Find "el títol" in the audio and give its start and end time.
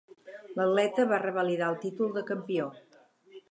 1.75-2.11